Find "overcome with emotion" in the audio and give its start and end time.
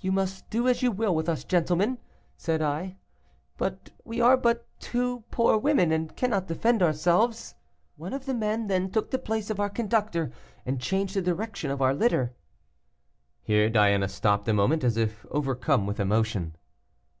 15.30-16.56